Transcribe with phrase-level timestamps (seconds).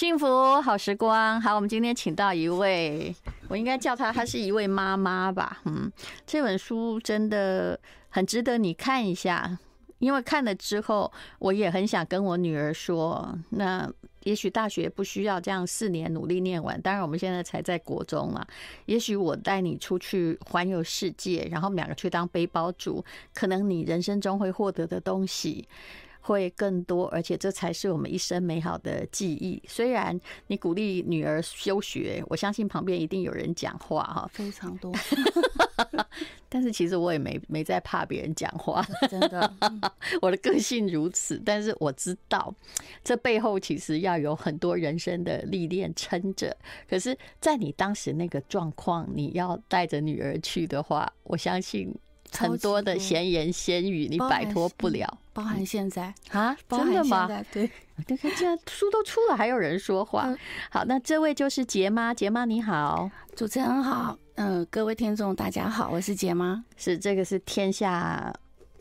[0.00, 3.14] 幸福好时光，好，我们今天请到一位，
[3.48, 5.60] 我应该叫她，她是一位妈妈吧？
[5.66, 5.92] 嗯，
[6.26, 9.58] 这本书真的很值得你看一下，
[9.98, 13.92] 因为看了之后，我也很想跟我女儿说，那
[14.22, 18.42] 也许大学不需要这样四年努力念完，当然我们现在才在国中嘛，
[18.86, 23.04] 也许我带你出去环游世界，然后两个去当背包族，
[23.34, 25.68] 可能你人生中会获得的东西。
[26.20, 29.62] 会更多，而且这才是我们一生美好的记忆。
[29.66, 34.92] 虽然你鼓励女儿休学，我相信旁边一定有人讲话哈，非常多。
[36.52, 39.54] 但是其实我也没没在怕别人讲话， 真的，
[40.20, 41.40] 我的个性如此。
[41.44, 42.52] 但是我知道，
[43.04, 46.54] 这背后其实要有很多人生的历练撑着。
[46.88, 51.94] 可是，在你当时那个状况，你要带着女儿去的话，我相信。
[52.32, 57.28] 很多的闲言闲语，你摆脱不了，包含现在啊，真的吗？
[57.52, 57.70] 对，
[58.08, 60.34] 你看现在书都出了，还有人说话。
[60.70, 68.32] 好，那这位就是杰妈，杰妈你好，主持人好，嗯，各位听众大家好，我是杰妈，是这个是天下。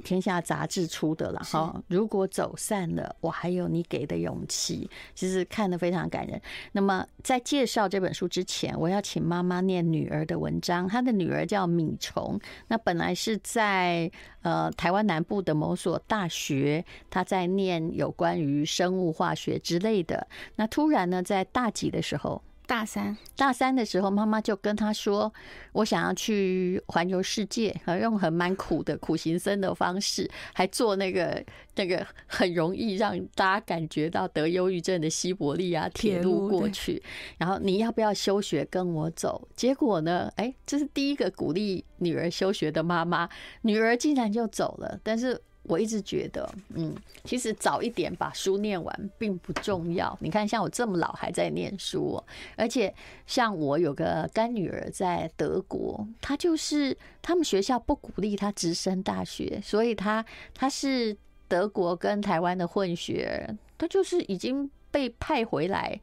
[0.04, 6.42] 天下杂志出的了哈，如果走散了，我还有你给的勇气，其实看得非常感人。
[6.72, 10.88] 那么在介绍这本书之前，我要请妈妈念女儿的文章。
[10.88, 14.12] 她的女儿叫米虫，那本来是在
[14.42, 20.28] 呃台湾南部的某所大学，她在念有关于生物化学之类的。
[20.56, 22.42] 那突然呢，在大几的时候。
[22.70, 25.34] 大三，大三的时候，妈妈就跟他说
[25.74, 31.44] ：“我想要去环游世界，用很蛮苦的苦行僧的方式，还做那个
[31.78, 37.02] 那个很容易让大家感觉到得忧郁症的西伯利亚铁路过去。
[37.40, 39.48] 然后你要不要休学跟我走？
[39.56, 40.32] 结果呢？
[40.36, 43.28] 哎，这是第一个鼓励女儿休学的妈妈，
[43.64, 45.00] 女儿竟然就走了。
[45.02, 50.18] 但是。”我一直觉得，嗯，其实早一点把书念完并不重要。
[50.20, 52.22] 你看，像我这么老还在念书，
[52.58, 52.92] 而且
[53.28, 61.16] 像我有个干女儿在德国，她就是他们学校不鼓励她直升大学，所以她她是
[61.48, 66.02] 德国跟台湾的混血，她就是已经被派回来，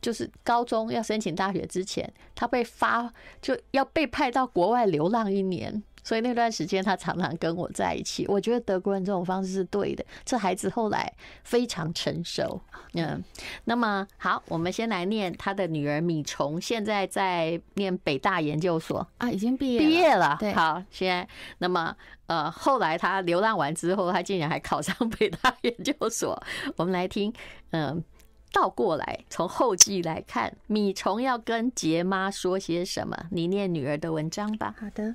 [0.00, 3.12] 就是高中要申请大学之前，她被发
[3.42, 5.82] 就要被派到国外流浪一年。
[6.04, 8.26] 所以那段时间，他常常跟我在一起。
[8.28, 10.04] 我觉得德国人这种方式是对的。
[10.24, 12.60] 这孩子后来非常成熟。
[12.92, 13.20] 嗯，
[13.64, 20.36] 那么好，我们先来念他的女儿米虫，现在在念北大研究所啊，已经毕业毕业了。
[20.38, 21.26] 对，好，现在
[21.58, 26.40] 那么呃，后来他流浪完之后，他竟然还考上北大研究所。
[26.76, 27.32] 我们来听，
[27.70, 28.04] 嗯，
[28.52, 33.16] 倒过来从后记来看，米虫要跟杰妈说些什么？
[33.30, 34.74] 你念女儿的文章吧。
[34.78, 35.14] 好的。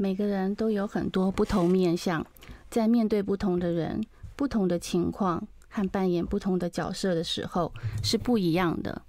[0.00, 2.24] 每个人都有很多不同面相，
[2.70, 4.00] 在面对不同的人、
[4.36, 9.02] 不同的情况和扮演不同的角色的时候是不一样的。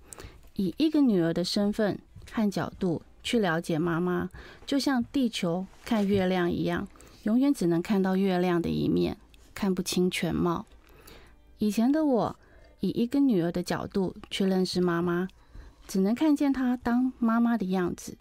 [0.55, 1.99] 以一个女儿的身份
[2.31, 4.31] 和角度去了解妈妈，
[4.65, 6.87] 就像地球看月亮一样，
[7.21, 9.15] 永远只能看到月亮的一面，
[9.53, 10.65] 看不清全貌。
[11.59, 12.35] 以前的我，
[12.79, 15.27] 以一个女儿的角度去认识妈妈，
[15.87, 18.17] 只能看见她当妈妈的样子。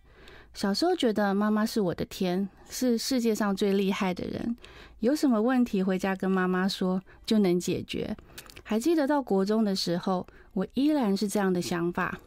[0.59, 4.57] 小时候觉得妈妈是我的天，是世界上最厉害的人，
[4.99, 8.17] 有什么问题回家跟妈妈说就能解决。
[8.65, 12.19] 还记得到国中的时候，我依然是这样的想法。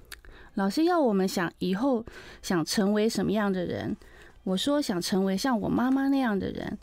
[0.54, 2.06] 老师要我们想以后
[2.42, 3.98] 想成为什么样的人，
[4.46, 6.78] 我说想成为像我妈妈那样的人。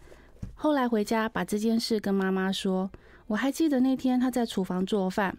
[0.55, 2.91] 后来回家把这件事跟妈妈说，
[3.27, 5.35] 我还记得那天她在厨房做饭，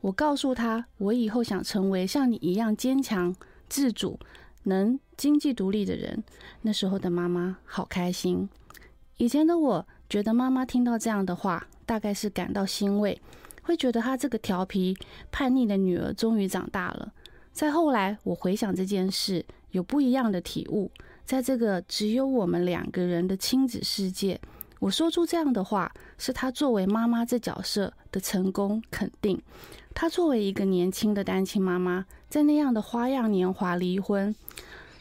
[0.00, 3.32] 我告诉她我以后想成为像你一样坚强
[3.68, 4.18] 自主。
[4.64, 6.22] 能经济独立的人，
[6.62, 8.48] 那时候的妈妈好开心。
[9.16, 13.20] 以前的我觉得妈妈听到这样的话，大概是感到欣慰，
[13.62, 14.96] 会觉得她这个调皮
[15.30, 17.12] 叛逆的女儿终于长大了。
[17.52, 20.90] 再后来，我回想这件事，有不一样的体悟。
[21.24, 24.40] 在这个只有我们两个人的亲子世界，
[24.80, 29.42] 我说出这样的话，是她作为妈妈这角色的成功肯定。
[29.94, 34.34] 她作为一个年轻的单亲妈妈，在那样的花样年华离婚，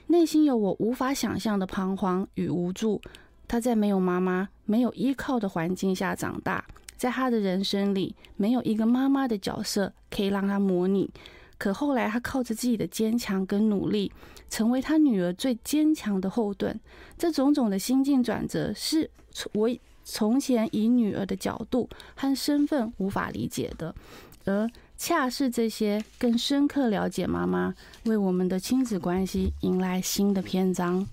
[0.08, 3.00] 内心有我无法想象的彷徨与无助。
[3.48, 6.66] 她在没有妈妈、没有依靠的环境下长大，
[6.98, 11.10] 在她的人生里没有一个妈妈的角色可以让她模拟。
[11.57, 14.12] 可后来，她靠着自己的坚强跟努力，
[14.50, 16.80] 成为她女儿最坚强的后盾。
[17.18, 19.12] 这种种的心境转折，是
[19.54, 19.69] 我
[20.13, 23.96] 从前以女儿的角度和身份无法理解的。
[24.44, 27.74] 而恰是这些更深刻了解妈妈，
[28.04, 31.08] 为我们的亲子关系迎来新的篇章。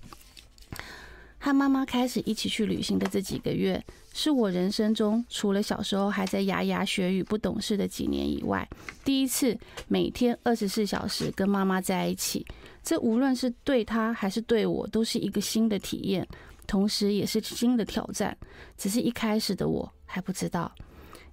[1.41, 3.81] 和妈妈开始一起去旅行的这几个月，
[4.13, 8.67] 是我人生中除了小时候还在牙牙学语、不懂事的几年以外，
[9.05, 9.57] 第一次
[9.87, 12.45] 每天二十四小时跟妈妈在一起。
[12.83, 16.27] 这无论是对她还是对我，都是一个新的体验，
[16.69, 18.37] 同时也是新的挑战。
[18.77, 20.71] 只是一开始的我还不知道。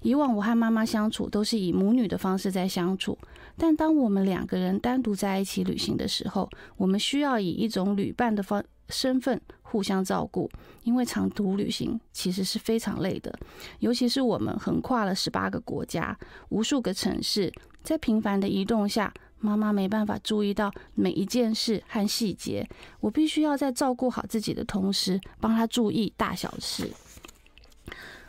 [0.01, 3.19] 以往我和妈妈相处都是以母女的方式在相处，
[3.57, 10.49] 但当我们两个人单独在一起旅行的时候，我们需要以一种旅伴的方身份互相照顾，
[10.85, 13.37] 因为长途旅行其实是非常累的，
[13.81, 16.17] 尤其是我们横跨了十八个国家、
[16.51, 17.53] 无数个城市，
[17.83, 22.69] 在频繁的移动下，妈妈没办法注意到每一件事和细节，
[23.01, 26.91] 我必须要在照顾好自己的同时，帮她注意大小事。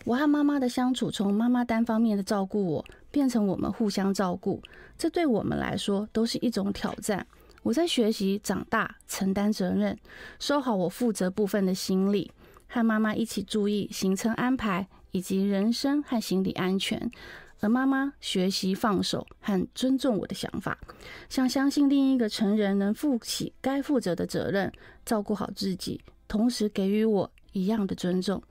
[0.05, 4.61] 我和妈妈的相处，从妈妈单方面的照顾我，变成我们互相照顾，
[4.97, 7.25] 这对我们来说都是一种挑战。
[7.63, 9.97] 我在学习长大，承担责任，
[10.39, 12.31] 收好我负责部分的心力，
[12.67, 17.11] 和妈妈一起注意行程安排以及人身和行李安全。
[17.59, 20.77] 而妈妈学习放手和尊重我的想法，
[21.27, 24.71] 像相信另一个成人能负起该负责的责任，
[25.03, 28.43] 照顾好自己，同时给予我一样的尊重。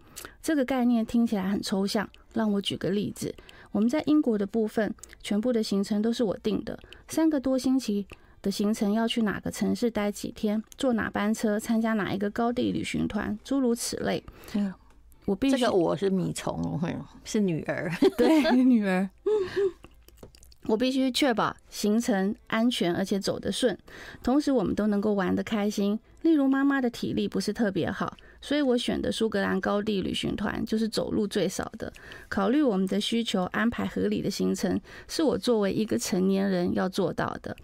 [0.43, 3.33] 这个概念听起来很抽象，让我举个例子：
[3.71, 4.93] 我们在英国的部分，
[5.23, 6.77] 全部的行程都是我定的，
[7.07, 8.09] 三个多星期。
[8.47, 14.23] 的行程要去哪个城市待几天，坐哪班车，参加哪一个高地旅行团，诸如此类。
[14.55, 14.73] 嗯，
[15.25, 16.79] 我必须这个我是米虫，
[17.25, 19.11] 是女儿， 对， 女儿。
[20.69, 23.77] 我必须确保行程安全，而且走得顺，
[24.23, 25.99] 同时我们都能够玩得开心。
[26.23, 31.93] 例如妈妈的体力不是特别好，所以我选的苏格兰高地旅行团就是走路最少的。
[32.29, 37.57] 考虑我们的需求，安排合理的行程，是我作为一个成年人要做到的。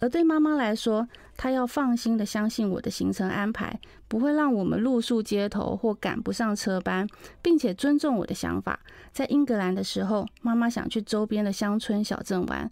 [0.00, 1.06] 而对妈妈来说，
[1.36, 7.06] 她要放心的相信我的行程安排不会让我们露宿街头或赶不上车班，
[7.42, 8.80] 并且尊重我的想法。
[9.12, 12.70] 在英格兰的时候，妈妈想去周边的乡村小镇玩。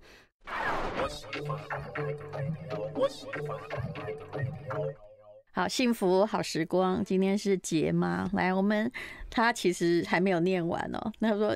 [5.52, 8.90] 好，幸福好时光，今天是杰妈来，我们
[9.28, 11.12] 她其实还没有念完哦。
[11.18, 11.54] 那说。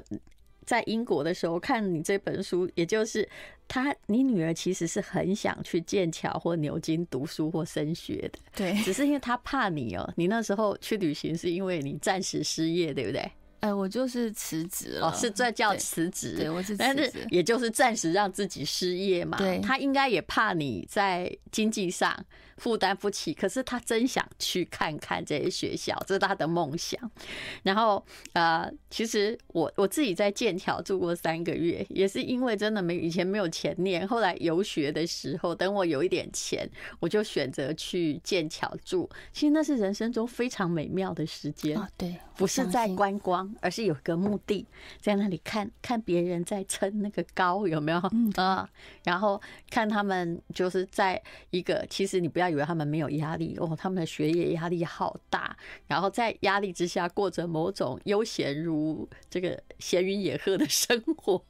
[0.65, 3.29] 在英国的时候看你这本书，也就是
[3.67, 10.13] 他，你女儿其实是很想去剑桥或牛津读书或升学的，对，只是因为她怕你哦。
[10.17, 13.31] 你那时候去旅行是因为你暂时失业，对不对？
[13.61, 16.35] 哎，我就是辞职了，是这叫辞职。
[16.37, 19.39] 对，我是辞职，但是也就是暂时让自己失业嘛。
[19.39, 22.13] 对，他应该也怕你在经济上
[22.63, 27.11] 负担不起，可是他真想去看看这些学校，这是他的梦想。
[27.65, 28.05] 然后
[28.35, 36.71] 呃，其实我我自己在剑桥住过三个月，也是因为真的没以前没有钱念，后来游学的时候，等我有一点钱，
[37.01, 39.11] 我就选择去剑桥住。
[39.33, 41.77] 其实那是人生中非常美妙的时间。
[41.77, 43.53] 哦，对，不是在观光。
[43.61, 44.65] 而是有个目的，
[45.01, 47.99] 在那里看看别人在撑那个高有没有
[48.37, 48.69] 啊？
[49.03, 51.21] 然后看他们就是在
[51.51, 55.57] 一个，其实你不要以为他们没有压力哦，他们的学业压力好大，
[55.87, 61.43] 然后在压力之下过着某种悠闲如这个闲云野鹤的生活。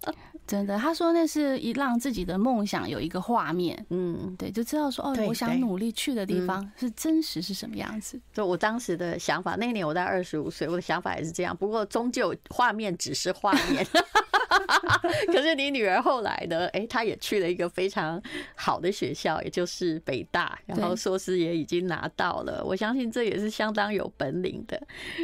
[0.46, 8.20] 真的，他说那是一让自己的梦想有一个画面，嗯，对，就知道说哦，我想努力去的地方是真实是什么样子。
[8.32, 11.56] 就我当时的想法，那年我在二十五岁，我的想法也是这样。
[11.56, 13.86] 不过终究画面只是画面。
[15.32, 16.66] 可是你女儿后来呢？
[16.68, 18.20] 哎，她也去了一个非常
[18.54, 22.62] 好的学校，也就是北大，然后硕士也已经拿到了。
[22.64, 24.80] 我相信这也是相当有本领的。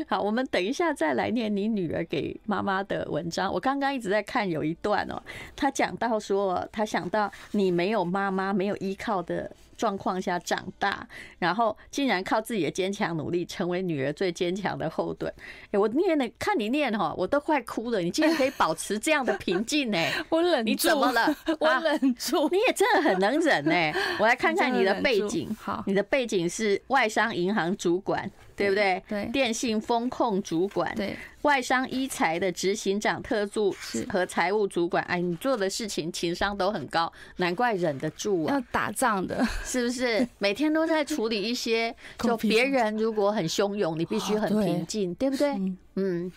[0.08, 3.52] 好，我们等一下再来念你女儿给妈妈的文章。
[3.52, 5.20] 我刚刚一直在看有一段哦，
[5.54, 9.50] 她讲到说，她想到你没有妈妈，没有依靠的。
[9.76, 11.06] 状况下长大，
[11.38, 15.33] 然后竟然靠自己的坚强努力，成为女儿最坚强的后盾。
[15.71, 18.00] 哎，我念的看你念哈，我都快哭了。
[18.00, 19.99] 你竟然可以保持这样的平静呢？
[20.28, 21.37] 我忍住，你怎么了？
[21.61, 22.49] 我忍住。
[22.50, 24.00] 你也真的很能忍呢。
[24.18, 25.54] 我来看看你的背景。
[25.61, 28.30] 好，你的背景是外商银行主管。
[28.56, 29.02] 对不对？
[29.06, 33.75] 对，电信风控主管，对，外商一财的执行长、特助
[34.08, 38.54] 和财务主管，哎，你做的事情情商都很高，难怪忍得住啊！
[38.54, 40.26] 要打仗的，是不是？
[40.38, 45.54] 每天都在处理一些， 就别人如果很汹涌，你必须很平静，对不对？
[45.96, 46.32] 嗯，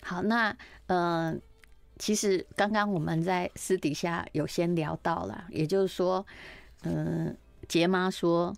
[0.00, 0.50] 好，那
[0.86, 1.36] 嗯、呃，
[1.98, 6.24] 其实刚刚我们在私底下有先聊到了，也就是说，
[6.84, 7.34] 嗯、呃，
[7.68, 8.54] 杰妈说。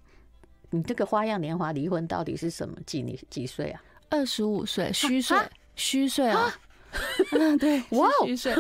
[0.75, 2.77] 你这个花样年华离婚到底是什么？
[2.85, 3.81] 几年几岁啊？
[4.11, 5.39] 二十五岁，虚岁，
[5.77, 6.53] 虚岁啊！
[7.61, 8.53] 对， 哇，虚岁，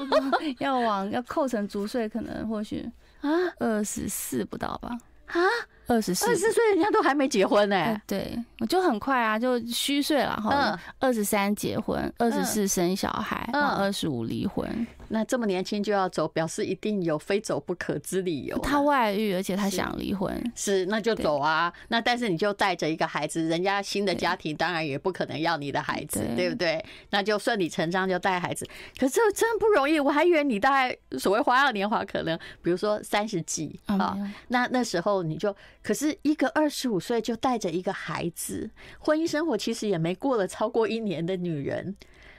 [0.60, 2.86] 要往要扣成足岁，可能或许
[3.22, 4.90] 啊，二十四不到吧？
[5.26, 5.40] 啊，
[5.86, 8.00] 二十四，二十四岁人家都还没结婚呢、欸。
[8.06, 10.78] 对，我就很快啊，就虚岁了哈。
[10.98, 14.86] 二十三结婚，二十四生小孩，然后二十五离婚。
[15.08, 18.58] 那这么年轻就要走，表示一定有非走不可之理由。
[18.58, 21.72] 他外遇，而且他想离婚是，是那就走啊。
[21.88, 26.84] 那但是你就带着一个孩子，人家新的家庭当然也不可能要你的孩子，对，对不对？
[27.10, 28.66] 那就顺理成章就带孩子。
[28.98, 34.16] 可是这真不容易，我还以为你大概所谓花样年华，可能比如说三十几啊，
[34.48, 41.96] 那那时候你就，可是一个二十五岁就带着一个孩子，婚姻生活其实也没过了超过一年的女人，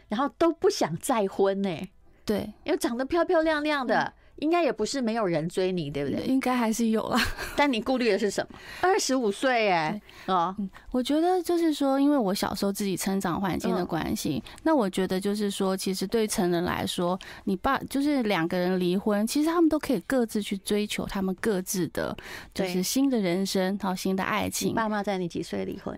[0.09, 1.89] 然后都不想再婚呢、欸。
[2.25, 6.25] 对，因为长得漂漂亮亮的，应该也不是没有人追你，对不对？
[6.25, 7.21] 应该还是有啦。
[7.55, 8.57] 但你顾虑的是什么？
[8.81, 10.53] 二十五岁哎，哦，
[10.91, 22.17] 我觉得就是说，因为我小时候自己成长环境的关系，那我觉得就是说，其实对成人来说，你爸就是两个人离婚，其实他们都可以各自去追求他们各自的，
[22.53, 24.73] 就是新的人生，然后新的爱情。
[24.73, 25.97] 爸妈在你几岁离婚？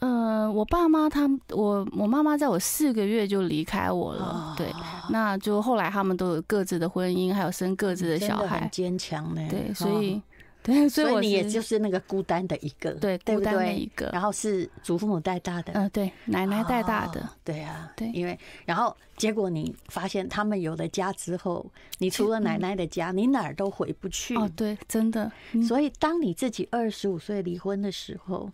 [0.00, 4.72] 呃，我爸妈他我我妈妈在我四个月就离开我了，对，
[5.10, 9.44] 那就后来他们都有各自的婚姻，还有生各自的小孩，很坚强呢。
[9.50, 10.22] 对，所以
[10.62, 14.08] 对，所以我你也就是那个孤单的一个，对，孤单的一个。
[14.12, 21.66] 然后是祖父母带大的，嗯，对，奶奶带大的，对啊，对，因为然后结果你发现他们有了家之后，
[21.98, 24.36] 你除了奶奶的家，你哪儿都回不去。
[24.36, 25.32] 哦，对，真的。
[25.66, 28.48] 所以当你自己二十五岁离婚的时候。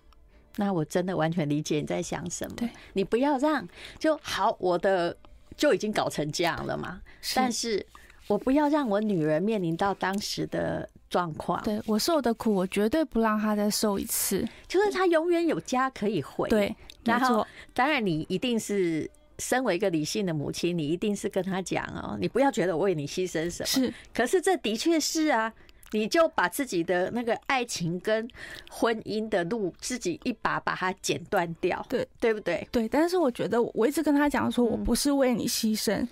[0.56, 2.56] 那我真的完全理解你在想什么。
[2.56, 3.66] 对，你不要让
[3.99, 5.16] 就好，我的
[5.56, 7.00] 就已经搞成这样了嘛。
[7.34, 7.84] 但是
[8.28, 11.62] 我不要让我女儿面临到当时的状况。
[11.62, 14.46] 对，我受的苦，我绝对不让她再受一次。
[14.68, 16.49] 就是她永远有家可以回。
[16.49, 23.66] 对，然后当然你一定是身为一个理性的母亲，你一定是跟她讲哦，你不要觉得我为你牺牲什么。
[23.66, 25.52] 是，可是这的确是啊。
[25.95, 28.29] 你就把自己的那个爱情跟
[28.69, 32.67] 婚姻的路自己一把把它剪断掉，对对不对？
[32.73, 32.89] 对。
[32.89, 36.05] 但是我觉得我一直跟他讲说，我不是为你牺牲，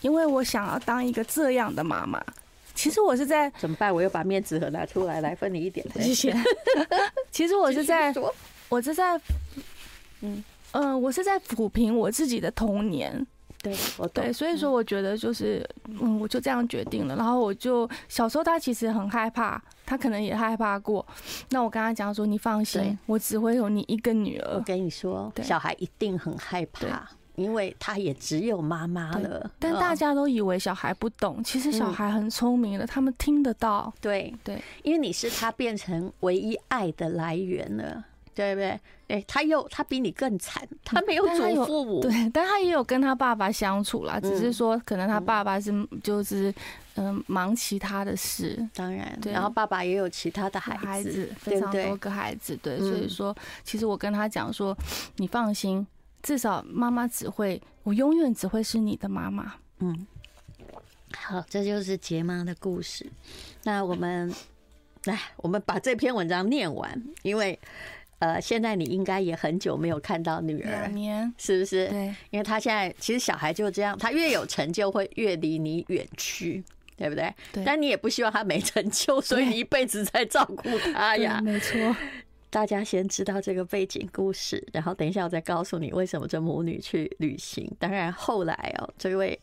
[0.00, 2.20] 因为我想要当一个这样的妈妈。
[2.74, 3.94] 其实我是在怎么办？
[3.94, 5.86] 我又把面子盒拿出来，来分你一点。
[6.00, 6.34] 谢谢。
[7.30, 8.12] 其实我是在，
[8.68, 9.20] 我是在，
[10.20, 10.42] 嗯
[10.72, 13.24] 嗯，我是在抚平我自己的童年。
[13.68, 15.68] 对，我对，所以说我觉得就是，
[16.00, 17.16] 嗯，我就这样决定了。
[17.16, 21.06] 然后我就小时候他其实很害怕，他可能也害怕过。
[21.50, 24.54] 那我跟他讲说，你放心，我只会有你一个女儿。
[24.56, 29.50] 我跟你说，小孩一定很害怕，因为他也只有妈妈了。
[29.58, 33.92] 但大家都以为小孩不懂，其实小孩很聪明的，他们听得到。
[34.00, 38.04] 对对，因为你是他变成唯一爱的来源了。
[38.38, 38.80] 对不对？
[39.08, 45.72] 哎，他又他比你更惨，他没有祖父母，对，但他也有跟他爸爸相处啦，只是说可能他爸爸是
[46.04, 46.54] 就是
[46.94, 54.76] 嗯忙其他的事，当然，对，然后爸爸也有其他的孩子，非常多个孩子，对，所以说其实我跟他讲说，
[55.16, 55.84] 你放心，
[56.22, 59.54] 至少妈妈只会，我永远只会是你的妈妈。
[59.78, 60.06] 嗯，
[61.16, 63.06] 好，这就是杰妈的故事。
[63.64, 64.32] 那我们
[65.04, 67.58] 来，我们把这篇文章念完，因为。
[68.18, 71.88] 呃，现在你应该也很久没有看到女儿，两年是不是？
[71.88, 76.62] 对，因为他现在其实小孩就这样，他越有成就会越离你远去，
[76.96, 77.32] 对不对？
[77.52, 77.62] 对。
[77.64, 81.40] 但你也不希望他没成就，所以你一辈子在照顾他呀。
[81.42, 81.78] 没错。
[82.50, 87.70] 大家先知道这个背景故事，然后等一下我再告诉你为什么这母女去旅行。
[87.78, 89.38] 当然后来哦，这位。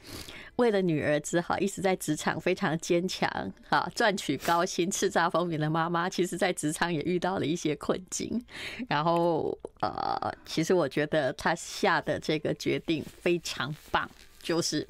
[0.56, 3.30] 为了女儿只好一直在职场非常坚强，
[3.68, 8.42] 哈，赚取高薪、叱咤风云的妈妈，其实在职场也遇到了一些困境。
[8.88, 14.10] 然后，呃，其实我觉得她下的这个决定非常棒，
[14.42, 14.88] 就是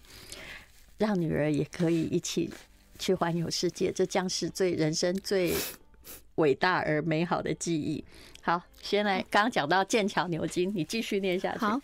[1.00, 2.48] 让女儿也可以一起
[3.00, 5.52] 去环游世界，这将是最人生最
[6.36, 8.04] 伟大而美好的记忆。
[8.42, 11.60] 好，先来刚刚讲到剑桥牛津，你继续念下去。
[11.60, 11.80] 好。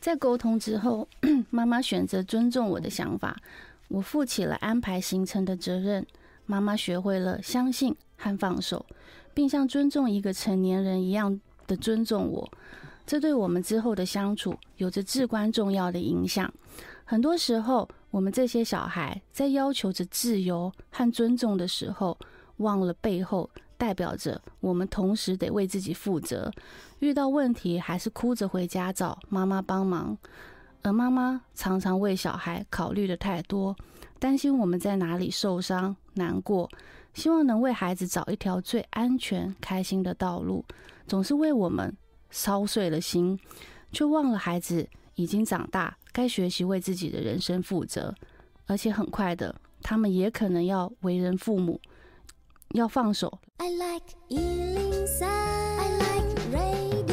[0.00, 1.06] 在沟通之后，
[1.50, 3.36] 妈妈选择尊重我的想法，
[3.88, 6.06] 我负起了安排行程的责任。
[6.46, 8.86] 妈妈学会了相信和放手，
[9.34, 12.48] 并像尊重一个成年人一样的尊重我。
[13.04, 16.52] 这对我们之后的相处有着至关重要的影响。
[17.04, 22.16] 很多时候，我们这些小孩在要求着自由和尊重的时候，
[22.58, 23.50] 忘了背后。
[23.78, 26.50] 代表着我们同时得为自己负责，
[26.98, 30.16] 遇到问题还是哭着回家找妈妈帮忙，
[30.82, 33.76] 而妈妈常常为小孩考虑的太多，
[34.18, 36.68] 担心我们在哪里受伤难过，
[37.12, 40.64] 希望能为孩子找一条最安全开心的道路，
[41.06, 41.94] 总是为我们
[42.30, 43.38] 操碎了心，
[43.92, 48.14] 却忘了孩子已经长大，该学习为自己的人生负责，
[48.66, 51.80] 而且很快的，他们也可能要为人父母。
[52.72, 53.38] 要放手。
[53.58, 54.14] I like
[55.22, 57.06] I like radio。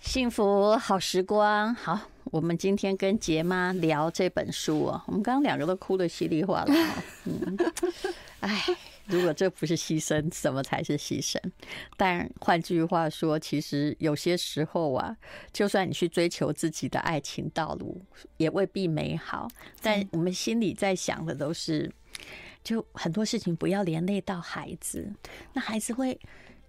[0.00, 5.02] 幸福好时光，好，我们今天跟杰妈聊这本书哦。
[5.06, 7.02] 我们刚刚两个都哭得稀里哗啦。
[7.24, 7.56] 嗯，
[8.40, 8.64] 哎。
[9.06, 11.36] 如果这不是牺牲，什么才是牺牲？
[11.96, 15.16] 但换句话说，其实有些时候啊，
[15.52, 18.00] 就算你去追求自己的爱情道路，
[18.36, 19.48] 也未必美好。
[19.82, 21.90] 但我们心里在想的都是，
[22.62, 25.12] 就很多事情不要连累到孩子，
[25.52, 26.18] 那孩子会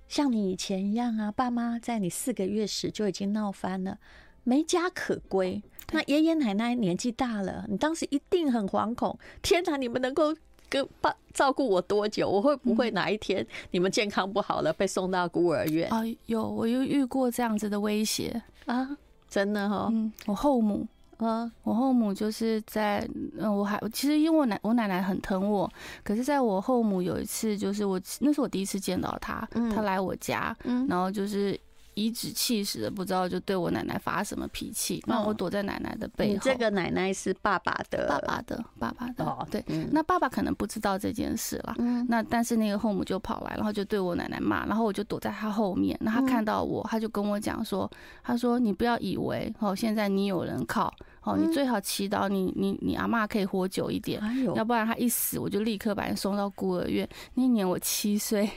[0.07, 3.97] 像你以前一样啊，爸妈在你四个月时就已经闹翻了，
[4.43, 5.61] 没家可归。
[5.91, 9.17] 那爷爷奶奶年纪大了，你当时一定很惶恐。
[9.41, 10.35] 天哪，你们能够？
[10.71, 12.29] 跟爸照顾我多久？
[12.29, 15.89] 我会不会哪一天你们健康不好了，被送到孤儿院？
[15.89, 19.89] 啊，有，我又遇过这样子的威胁啊，真的哈。
[19.91, 20.87] 嗯，我后母，
[21.21, 25.71] 嗯，我后母就是在，嗯，我还其实因为我奶我奶奶很疼我，
[26.03, 30.55] 可是在我后母有一次，就是我那是我第一次见到她，她来我家，
[30.89, 31.57] 然后就是。
[31.95, 36.33] 颐指气使的，不知道就对我奶奶发什么脾气，然后我躲在奶奶的背后。
[36.33, 39.25] 你这个奶奶是爸爸的，爸爸的，爸爸的。
[39.25, 41.75] 哦，对，那爸爸可能不知道这件事啦。
[41.79, 45.97] 嗯，那但是那个后母就跑来，然后就对我奶奶骂，然后我就躲在他后面。
[46.01, 47.89] 那他看到我，他就跟我讲说
[48.23, 50.93] ：“他说你不要以为哦，现在你有人靠
[51.23, 54.21] 哦，你最好祈祷你你你阿妈可以活久一点，
[54.55, 57.07] 要不然他一死，我就立刻把你送到孤儿院。
[57.33, 58.49] 那一年我七岁，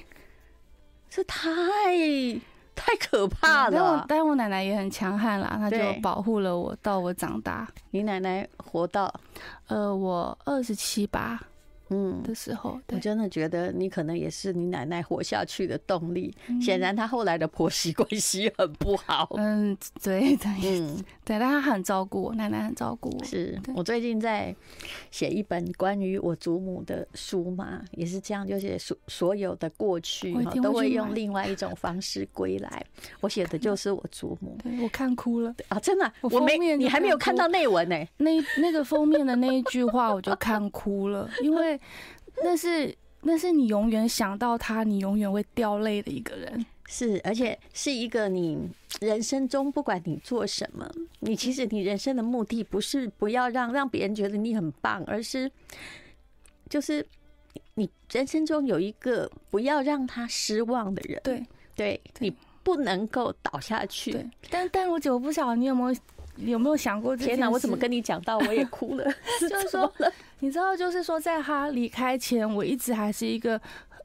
[1.11, 1.51] 这太……
[2.75, 3.71] 太可怕了！
[3.73, 7.67] 但我但我奶奶也很强悍啦，她就保护了我到我长大。
[7.91, 9.13] 你奶奶活到，
[9.69, 11.41] 呃，我二十七八。
[11.95, 16.35] 嗯的时候，我真的觉得你可能也是你奶奶活下去的动力。
[16.61, 19.29] 显然，她后来的婆媳关系很不好。
[19.37, 23.25] 嗯， 对的，嗯，对，但她很照顾我，奶奶很照顾我。
[23.25, 24.55] 是我最近在
[25.13, 32.85] 写一本关于我祖母的书嘛，也是这样，就是所所有的过去都会用另外一种方式归来。
[33.21, 35.79] 我写的就是我祖母，对，我看哭了啊！
[35.79, 37.97] 真的，我没，你还没有看到内文呢。
[38.17, 41.79] 那那个封面的那一句话，我就看哭了，因为。
[42.43, 46.67] 那是那是你永远想到他，你永远会掉泪的一个人。
[46.87, 48.59] 是，而且是一个你
[49.01, 50.87] 人生中不管你做什么，
[51.21, 55.51] 你其实你人生的目的不是不要让让别人觉得你很棒，而是
[56.69, 57.05] 就是
[57.75, 61.19] 你人生中有一个不要让他失望的人。
[61.25, 61.43] 对，
[61.75, 62.31] 对你
[62.63, 64.13] 不能够倒下去。
[64.13, 66.01] 对，但但我就不晓得你有没有
[66.37, 67.17] 有没有想过？
[67.17, 69.05] 天哪，我怎么跟你讲到我也哭了？
[69.41, 69.91] 就是说。
[70.45, 73.59] 你知道，就是说，在他离开前，我一直还是一个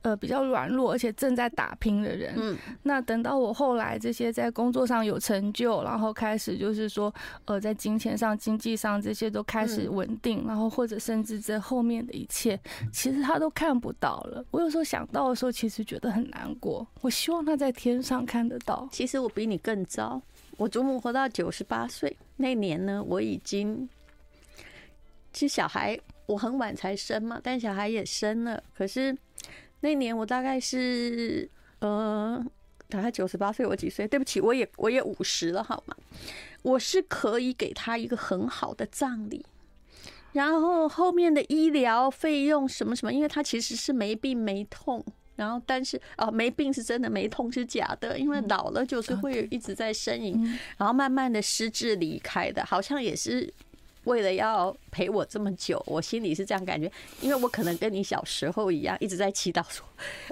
[0.04, 2.34] 呃比较软弱，而且正在打拼的人。
[2.38, 12.58] 嗯，那等到我后来这些在工作上有成就，然后开始就是说，呃，在金钱上、经济上这些都开始稳定，然后或者甚至这后面的一切，
[12.94, 14.42] 其实他都看不到了。
[14.50, 16.88] 我有时候想到的时候，其实觉得很难过。
[17.02, 18.88] 我希望他在天上看得到。
[18.94, 20.22] 其实我比你更糟，
[20.56, 23.90] 我祖母活到九十八岁那年呢，我已经
[25.34, 26.00] 其实小孩。
[26.30, 28.64] 我很晚才生嘛，但小孩也生了。
[28.78, 29.18] 可是
[29.80, 32.46] 那年我大概是呃，
[32.88, 34.08] 大概九十八岁，我几岁？
[34.08, 35.96] 对不起，我也我也五十了，好吗？
[36.62, 39.44] 我是可以给他一个很好的葬礼，
[40.34, 45.04] 然后后面的医疗费用什么什么，因为他其实是没病没痛，
[45.36, 50.46] 然后但是哦，没病是真的，没痛是假的，因为老了就是会一直在呻吟，
[50.78, 53.52] 然后慢慢的失智离开的，好像也是。
[54.10, 56.92] 为了要陪我这么久，我心里是这样感觉，
[57.22, 59.86] 因为我可能跟你小时候一样，一直在祈祷说，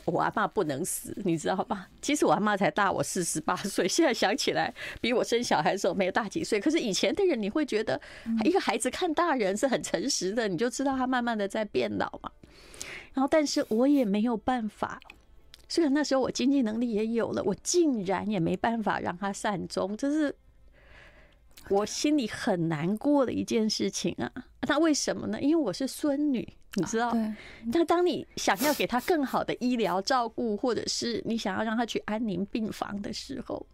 [0.06, 1.88] 我阿妈不能死，你知道吧？
[2.02, 6.60] 其实我阿妈才大我四十八岁，现在想起来比我生小孩的时候没有大几岁。
[6.60, 8.02] 可是以前的人，你会觉得
[8.44, 12.32] 一个孩子看大人是很诚实的，你就知道他慢慢的在变老嘛。
[13.13, 15.00] 然后，但是我也没有办法，
[15.70, 20.36] 虽然那时候我经济能力也有了，我竟然也没办法让他善终，这是。
[21.69, 24.32] 我心里很难过的一件事情啊，
[24.67, 25.41] 那为什么呢？
[25.41, 27.15] 因为我是孙女，你知道。
[27.73, 33.65] 那当你想要给他更好的医疗照顾，或者是你想要让他去安宁病房的时候，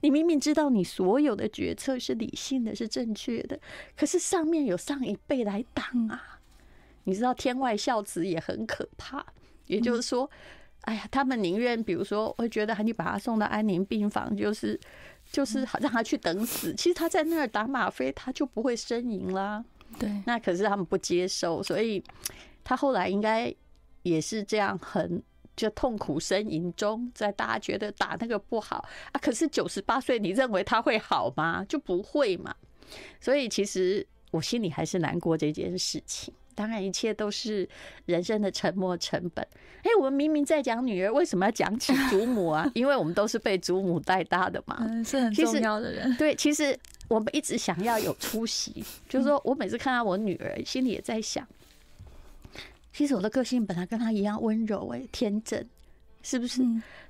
[0.00, 3.58] 你明明知道你所有的决策是理性的，是正确的，
[3.96, 6.40] 可是上面有上一辈来挡啊。
[7.04, 9.24] 你知道天外孝子也很可怕，
[9.66, 10.30] 也就是说，
[10.82, 14.78] 哎呀，他们宁愿比如说，会觉得你把他送到安宁病房，就是。
[15.30, 19.64] 就是让他去等死，其实他在那儿打吗啡，他就不会呻吟啦。
[19.98, 22.02] 对，那可是他们不接受，所以
[22.64, 23.54] 他后来应该
[24.02, 25.22] 也是这样，很
[25.56, 29.18] 就痛苦呻吟中，在大家觉得打那个不好啊。
[29.20, 31.64] 可是九十八岁，你认为他会好吗？
[31.68, 32.54] 就不会嘛。
[33.20, 36.32] 所以其实我心里还是难过这件事情。
[36.58, 37.66] 当然一切都是
[38.06, 39.46] 人生的沉没成本。
[39.84, 42.68] 哎，我们明明在讲女儿，为什么要讲起祖母啊？
[42.74, 46.16] 因为我们都是被祖母带大的嘛，嗯，是很重要的人。
[46.16, 51.46] 对，其实我们一直想要有出息， 就是说我每次看到我女儿，心里也在想，
[52.92, 55.64] 其实我的个性本来跟她一样温柔，哎，天真，
[56.22, 56.60] 是不是？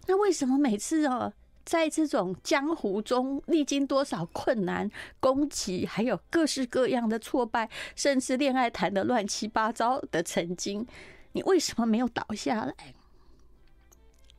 [0.06, 1.32] 那为什么每次哦？
[1.68, 10.86] 在这种江湖中历经多少困难、攻击，还有各式各样的挫败，甚至恋爱谈的乱七八糟的曾经，
[11.32, 12.74] 你为什么没有倒下来？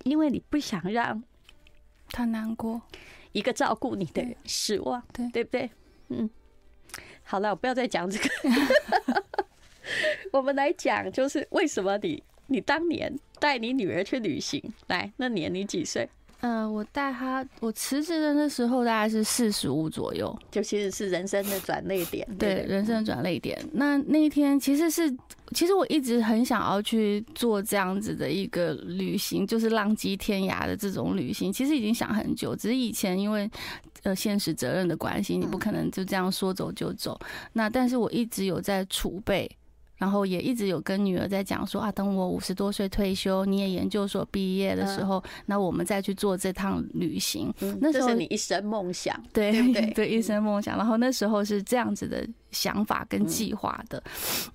[0.06, 1.24] 因为你不想让
[2.08, 2.82] 他难过，
[3.32, 5.70] 一个照顾你的人失望，对对不对？
[6.08, 6.28] 嗯，
[7.22, 9.24] 好了，我不要再讲这个，
[10.34, 16.10] 我们来讲，就是为什么你你当年带你女儿去旅行，来，那年你几岁？
[16.41, 22.25] 嗯、呃，我带他，我辞职的那时候大概是四十五左右，就其实是人生的转泪点。
[22.38, 23.58] 对，对，人生的转泪点。
[23.73, 25.13] 那那一天其实是，
[25.54, 31.52] 其实我一直很想要去做这样子的一个旅行，就是浪迹天涯的这种旅行。
[31.52, 33.49] 其实已经想很久，只是以前因为
[34.04, 37.19] 呃现实责任的关系，你不可能就这样说走就走。
[37.52, 39.49] 那但是我一直有在储备。
[39.99, 47.53] 然后也一直有跟女儿在讲说啊，等我五十多岁退休，你也研究所毕业的时候，那我们再去做这趟旅行。
[47.79, 50.75] 那时候是你一生梦想，对对 对，一生梦想。
[50.75, 52.27] 然后那时候是这样子的。
[52.51, 54.01] 想法跟计划的，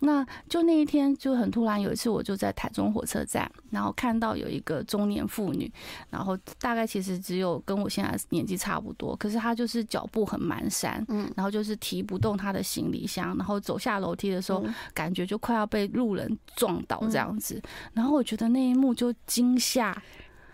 [0.00, 1.74] 那就那一天就很突然。
[1.74, 5.70] 有一次，我就在台中火车站，然后看到有一个中年妇女，
[6.08, 17.60] 然后大概其实只有跟我现在年纪差不多，可是她就是脚步很蹒跚，嗯，然后就是提不动她的行李箱，然后走下楼梯的时候，感觉就快要被路人撞倒这样子。
[17.92, 20.00] 然后我觉得那一幕就惊吓。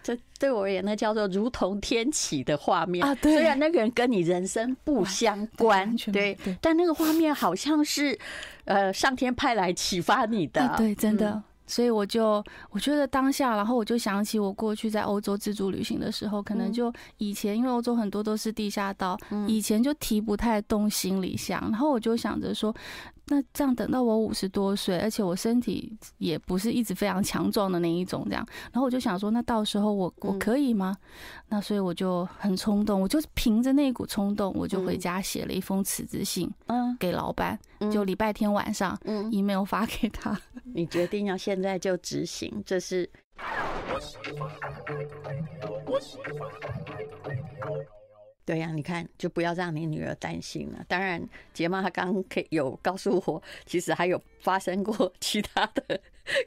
[0.03, 3.15] 这对我而言，那叫做如同天启的画面啊！
[3.17, 8.19] 对，虽然那个人跟你人生不相关，对，但那个画面好像是
[8.65, 10.75] 呃上天派来启发你的。
[10.77, 11.43] 对，真的。
[11.67, 22.75] 所以我就我觉得当下，然后我就想起我过去在欧洲自助旅行的时候，可能就以前因为欧洲很多都是地下道，以前就提不太动行李箱，然后我就想着说。
[23.33, 30.97] 那这样等到我五十多岁，而且我身体也不是一直非常强壮的那一种，这样，然后我就想说，那到时候我我可以吗？
[31.49, 37.57] 那所以我就很冲动，我就凭着那股冲动，我就回家写了一封辞职信，嗯，给老板，
[37.93, 40.37] 就礼拜天晚上，嗯，email 发给他。
[40.75, 43.09] 你决定要现在就执行，这是。
[48.45, 50.85] 对呀、你看，就不要让你女儿担心了。
[50.89, 51.23] 当然，
[51.53, 56.01] 杰妈她刚刚可以有告诉我，其实还有发生过 其他的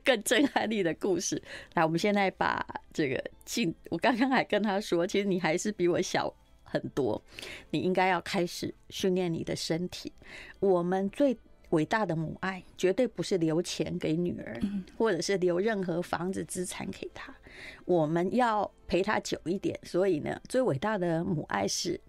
[0.03, 1.41] 更震撼力的故事。
[1.75, 7.21] 来，我们现在把这个进，我刚刚还跟她说，其实你还是比我小很多，
[7.69, 10.11] 你应该要开始训练你的身体。
[10.59, 11.37] 我们最
[11.73, 14.61] 伟大的母爱，绝对不是留钱给女儿，
[14.97, 17.33] 或者是留任何房子资产给她。
[17.85, 21.99] 我们要陪她久一点，所以呢，最伟大的母爱是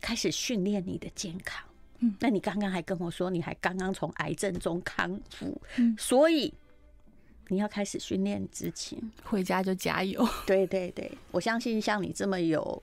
[0.00, 1.62] 开始训练你的健康。
[2.00, 6.52] 嗯，那你刚刚还跟我说，你还刚刚从癌症中康复，嗯，所以
[7.48, 8.98] 你要开始训练自己。
[9.22, 10.26] 回家就加油。
[10.46, 12.82] 对对对，我相信像你这么有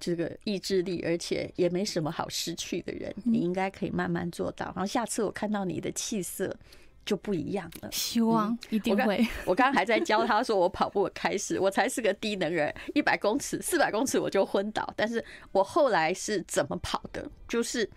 [0.00, 4.66] 这个意志力，而且也没什么好失去的人，你应该可以慢慢做到。
[4.74, 6.56] 然后下次我看到你的气色。
[7.02, 7.90] 就不一样了。
[7.90, 9.26] 希望一定会。
[9.46, 14.88] 我刚刚还在教他说，我跑步开始，我才是个低能人，一百公尺、四百公尺我就昏倒。
[14.94, 17.28] 但是我后来是怎么跑的？
[17.48, 17.88] 就是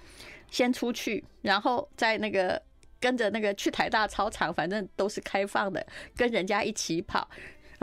[0.49, 2.59] 先出去，然后在那个
[2.99, 5.85] 跟着那个去台大操场，反正都是开放的，
[6.15, 7.29] 跟人家一起跑。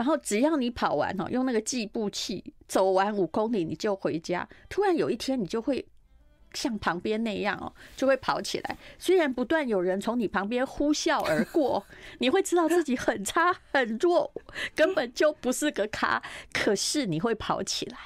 [0.01, 4.49] 然后只要你跑完哦，用那个计步器走完五公里，你就回家。
[4.67, 5.85] 突然有一天，你就会。
[6.53, 8.77] 像旁边那样哦，就会跑起来。
[8.97, 11.85] 虽然不断有人从你旁边呼啸而过，
[12.19, 14.33] 你会知道自己很差很弱，
[14.75, 16.21] 根本就不是个咖。
[16.51, 17.97] 可是你会跑起来，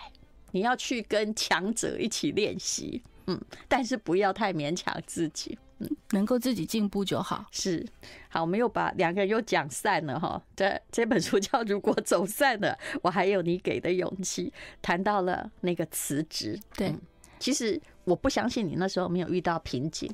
[0.51, 7.45] 你要去跟强者一起练习，嗯，但是不要太勉强自己，嗯，能够自己进步就好。
[7.51, 7.85] 是，
[8.29, 10.41] 好，我们又把两个人又讲散了哈。
[10.55, 14.47] 这这本书叫《如果走散了，我还有你给的勇气》，
[14.81, 16.89] 谈到了那个辞职，对。
[16.89, 17.01] 嗯
[17.37, 20.09] 其实我不相信你那时候没有遇到瓶颈。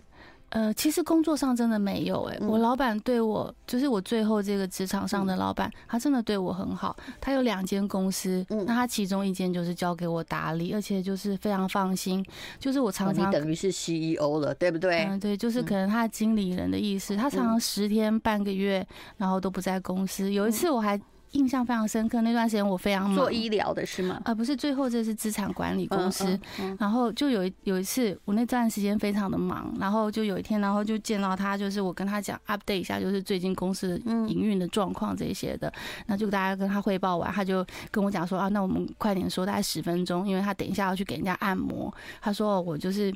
[0.52, 6.94] 呃，其实工作上真的没有哎、欸，我老板对我，就是我最后这个职场上的老板，他真的对我很好。
[7.22, 12.26] 他有两间公司，那他其中一间就是交给我打理，而且就是非常放心。
[12.60, 15.06] 就是我常常等于是 CEO 了，对不对？
[15.06, 17.16] 嗯，对，就是可能他经理人的意思。
[17.16, 18.86] 他常常十天半个月，
[19.16, 20.32] 然后都不在公司。
[20.32, 21.00] 有一次我还。
[21.32, 22.22] 印象非常深刻。
[22.22, 24.15] 那段时间我非常忙，做医疗的是吗？
[24.26, 26.26] 啊、呃，不是，最后这是资产管理公司。
[26.26, 35.72] 嗯嗯嗯、然后就有有一次，我那段时间非常的忙，然后就有一天，然后就见到他，就是我跟他讲 update 一下，就是最近公司的营运的状况这些的。
[36.08, 41.94] 那就大家跟他汇报完，他就跟我讲说啊，那我们快点说，大概十分钟，因为他等一下要去给人家按摩。
[42.22, 43.13] 他说我就是。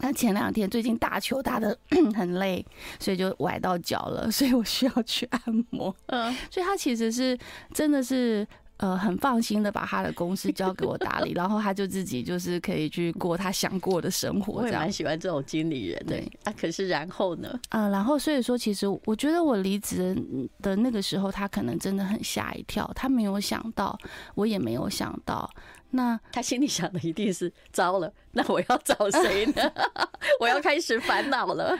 [0.00, 1.76] 他前两天最近打球打的
[2.14, 2.64] 很累，
[2.98, 5.94] 所以就崴到脚了， 所以我需要去按摩。
[6.06, 7.38] 嗯，所以他其实是
[7.72, 8.46] 真的是
[8.78, 14.54] 呃很放心的把他的公司交给我打理，然后他就自己就是可以去过他想过的生活。
[14.54, 16.16] 我也蛮喜欢这种经理人的。
[16.16, 17.48] 对啊，可是然后呢？
[17.68, 20.16] 啊、呃，然后所以说，其实我觉得我离职
[20.62, 23.98] 的那个时候，他可能真的很吓一跳，他没有想到，
[24.34, 25.48] 我也没有想到。
[25.92, 29.72] 那他心里想的一定是糟了，那我要找谁呢？
[30.38, 31.76] 我要开始烦恼了。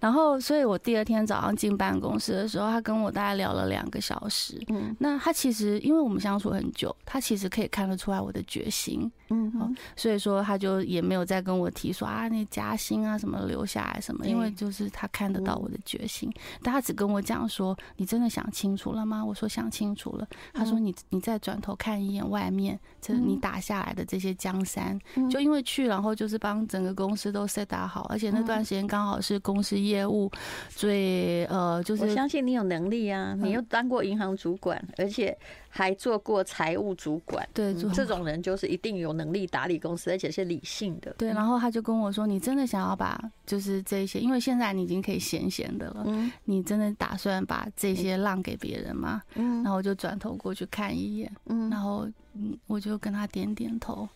[0.00, 4.60] 然后，所以我第二天早上进办公室的时候，他跟我大概聊了两个小时。
[4.68, 9.10] 嗯，那他其实因为我们相处很久，他其实可以看得出来我的决心。
[9.30, 16.28] 嗯，所以说他就也没有再跟我提说啊，那加薪啊什么留下来什么，因为就是他看得到我的决心。
[16.62, 24.98] 但他只跟我讲说：“你真的想清楚了吗？”我说：“想清楚了。”他说：“你你再转头看一眼外面，这你。”打下来的这些江山，
[25.30, 30.30] 就因为去，然后就是帮整个公司都 set 打好，而且那段时间刚好是公司业务
[30.70, 35.36] 最呃，就是我相信你有能力啊，你又当过银行主管，而且
[35.68, 41.14] 还做过财务主管，对，这种人就是一定有能力打理公司，而且是理性的。
[41.18, 52.08] 对，然后他就跟我说：“你真的想要把就是这些，因为现在你已经可以闲闲的了，嗯，你真的打算把这些让给别人吗？”嗯，然后我就转头过去看一眼，嗯，然后。
[52.36, 54.08] 嗯，我就跟他点点头，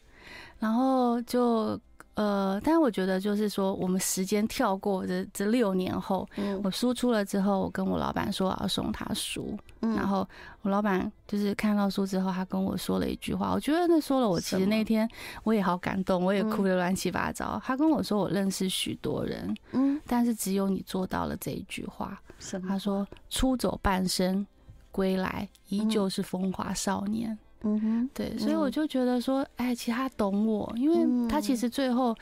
[0.59, 1.79] 然后就
[2.15, 10.29] 呃，但是我觉得就是说，我们时间跳过这这六年后，嗯，我输出了之后，我跟我老板说我要送他书，嗯，然后
[10.63, 15.09] 我老板就是看到书之后，他跟我说了一句话，我觉得那说了我其实那天
[15.45, 17.63] 我也好感动，我也哭得乱七八糟。
[17.65, 22.21] 他跟我说，我认识许多人，嗯，但是只有你做到了这一句话。
[22.67, 24.45] 他说，出走半生，
[24.91, 27.39] 归来依旧是风华少年。
[27.63, 32.15] 嗯哼，对，所以我就觉得说，哎，其实他懂我，因为他其实最后，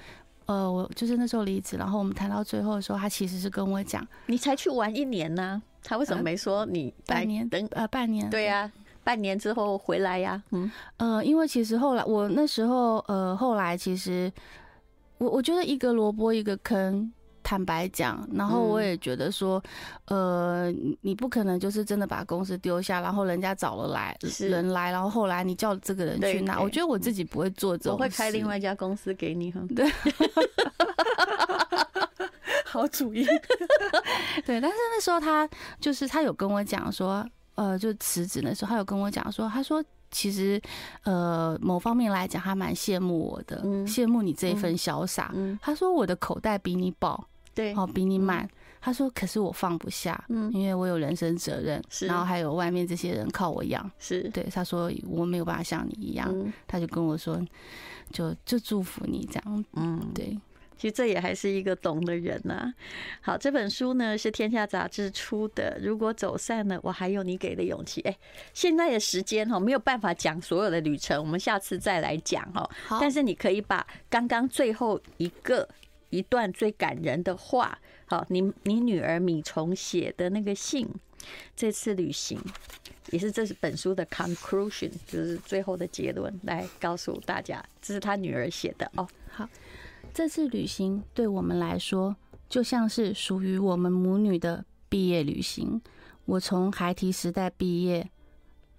[0.47, 7.47] 呃，我就是那时候离职，然后我们谈到最后的时候，他其实是跟我讲，你才去玩一年呢，他为什么没说你半年？
[7.49, 8.31] 等呃半年？
[8.31, 8.71] 对呀，
[9.05, 10.43] 半年之后回来呀。
[10.53, 14.33] 嗯，呃，因为其实后来我那时候，呃，后来其实
[15.19, 17.13] 我我觉得一个萝卜一个坑。
[17.47, 19.63] 坦白讲，然后我也觉得说，
[20.07, 20.69] 呃，
[21.03, 26.61] 你不可能就是真的把公司丢下，然后人家找了来人来，然后后来你叫这个人去拿。
[26.61, 27.93] 我觉得我自己不会做这种。
[27.93, 29.61] 我会开另外一家公司给你哈。
[29.77, 29.89] 对，
[32.67, 33.25] 好主意。
[34.45, 39.81] 对，但是那时候他就是他有跟我讲说，呃，就辞职的时候，他有跟我讲说，他说
[40.11, 40.61] 其实
[41.05, 45.33] 呃某方面来讲，他蛮羡慕我的，羡慕你这一份潇洒。
[45.63, 47.25] 他说我的口袋比你饱。
[47.57, 48.49] 对，哦，比你慢。
[48.79, 56.33] 他说：“可是我放不下，嗯，因为我有人生责任，是，然后还有外面这些人靠我养，是对。”他说：“我没有办法像你一样。”
[56.69, 57.45] 他就跟我说
[58.13, 60.39] ：“就就祝福你这样。”嗯，对。
[60.79, 62.73] 其实这也还是一个懂的人呐。
[63.23, 65.81] 好，这本书呢是天下杂志出的。
[65.83, 68.03] 如果走散了，我还有你给的勇气。
[68.03, 68.17] 哎，
[68.53, 72.71] 现在的时间哈没有办法讲所有的旅程，我们下次再来讲哈。
[72.87, 75.69] 好，但是你可以把刚刚最后一个。
[76.17, 80.89] 一段最感人的话，好，你你女儿米虫写的那个信，
[81.55, 82.41] 这次旅行
[83.11, 89.07] 也是这是本书的 conclusion，就是最后的结论，来告诉大家，这是她女儿写的哦。
[89.31, 89.49] 好，
[90.15, 92.17] 这次旅行对我们来说，
[92.49, 95.81] 就像是属于我们母女的毕业旅行。
[96.25, 98.11] 我从孩提时代毕业，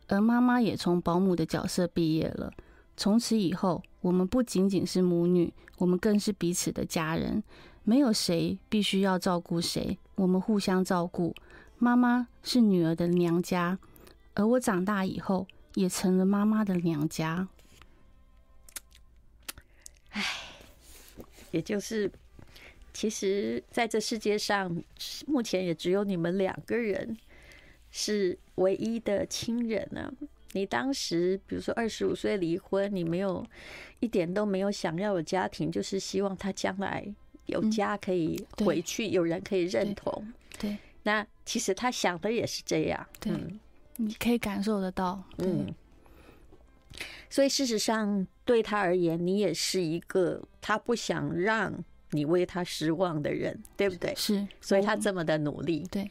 [0.07, 2.51] 而妈妈也从保姆的角色毕业了。
[2.97, 7.43] 从此以后，我们不仅仅是母女，我们更是彼此的家人。
[7.83, 11.33] 没有谁必须要照顾谁，我们互相照顾。
[11.77, 13.77] 妈妈是女儿的娘家，
[14.33, 17.47] 而我长大以后也成了妈妈的娘家。
[20.09, 20.23] 唉，
[21.51, 22.11] 也就是，
[22.91, 24.83] 其实在这世界上，
[25.27, 27.15] 目前也只有你们两个人
[27.91, 30.11] 是唯一的亲人呢。
[30.53, 33.45] 你当时，比如说二十五岁离婚，你没有
[33.99, 37.05] 一点都没有想要有家庭，就是希望他将来
[37.47, 40.33] 有家可以回去，有人可以认同。
[40.57, 43.05] 对，那其实他想的也是这样。
[43.19, 43.33] 对，
[43.97, 45.21] 你可以感受得到。
[45.37, 45.73] 嗯，
[47.29, 54.13] 所以事实上对他而言，你也是一个他不想让你为他失望的人，对不对？
[54.15, 55.85] 是，所以他这么的努力。
[55.91, 56.09] 对。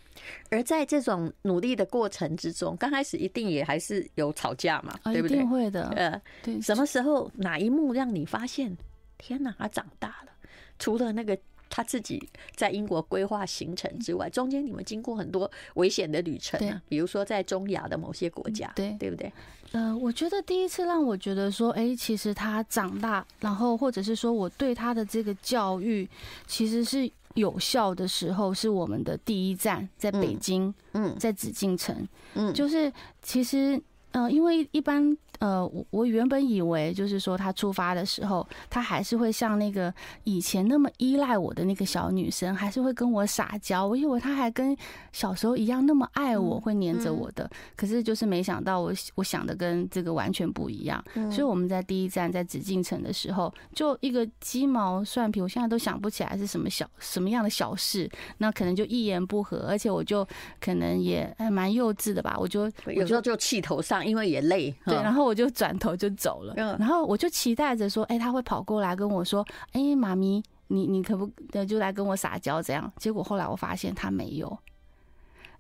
[0.50, 5.36] 而在这种努力的过程之中，刚开始一定也还是有吵架嘛，对不对？
[5.36, 5.88] 一定会的。
[5.90, 6.60] 呃，对。
[6.60, 8.76] 什么时候哪一幕让你发现，
[9.18, 10.32] 天哪，他长大了？
[10.78, 11.38] 除了那个。
[11.68, 12.22] 他自己
[12.54, 19.30] 在英国规划行程之外，中间你们经过很多危险的旅程啊，比如说在中亚的某些国家，对对不对？
[19.72, 26.08] 呃，我觉得第一次让我觉得说，哎，其实他长大，然后或者是说我对他的这个教育
[26.46, 33.80] 其实是有效的时候，是我们的第一站在北京，嗯，在紫禁城，嗯，就是其实，
[34.12, 35.16] 呃，因为一般。
[35.38, 39.92] 呃，我我原本以为就是说，他出发的时候，他还是会像那个
[40.24, 43.86] 以前那么依赖我的那个小女生，还是会跟我撒娇。
[43.86, 44.76] 我以为他还跟
[45.12, 47.50] 小时候一样那么爱我，会黏着我的。
[47.76, 51.04] 可是就是没想到，我我想的跟这个完全不一样。
[51.30, 60.26] 所以我们在第一站在紫禁城的时候，就一个鸡毛蒜皮，我现在都想不起来是什么小什么样的小事，那可能就一言不合，而且我就
[60.60, 65.25] 可能也还蛮幼稚的吧，我就有时候就气头上，因为也累，对，然后。
[65.26, 71.30] 我就转头就走了，然后我就期待着说，哎，他会跑过来跟我说，哎，妈咪，你你可不
[71.64, 72.90] 就来跟我撒娇这样？
[72.96, 74.58] 结果后来我发现他没有，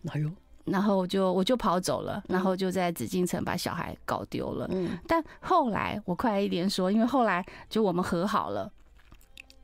[0.02, 0.30] 哪有？
[0.64, 4.66] 然后我就我就跑走了，然后就在紫禁城把小孩搞丢了。
[4.72, 8.68] 嗯，但后来我快一点说，因为后来就我们和好了，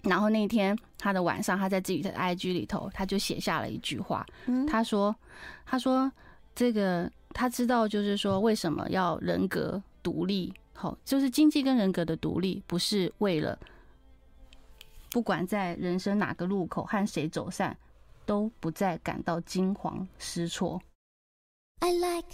[0.03, 4.25] 然后那天他的晚上，他在自己的 IG 里头，他就写下了一句话，
[4.69, 5.13] 他说，
[5.67, 6.11] 他说
[6.55, 9.83] 这个他知道，就是说为什么要人格。
[10.03, 13.59] 独立，好，就是经济跟人格的独立，不是为了
[15.11, 17.77] 不管在人生哪个路口和谁走散，
[18.25, 20.81] 都不再感到惊慌失措。
[21.81, 22.29] I like